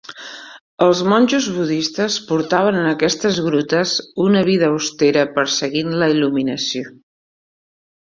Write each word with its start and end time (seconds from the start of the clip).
Els 0.85 1.01
monjos 1.11 1.49
budistes 1.57 2.15
portaven 2.31 2.79
en 2.81 2.89
aquestes 2.93 3.39
grutes 3.49 3.95
una 4.27 4.43
vida 4.51 4.73
austera 4.73 5.29
perseguint 5.39 5.97
la 6.05 6.13
il·luminació. 6.19 6.95